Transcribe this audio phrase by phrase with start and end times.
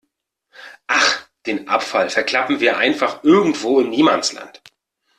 [0.87, 4.59] Ach, den Abfall verklappen wir einfach irgendwo im Niemandsland.